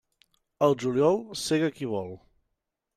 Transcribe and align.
Al 0.67 0.73
juliol 0.85 1.21
sega 1.45 1.71
qui 1.77 1.93
vol. 1.95 2.13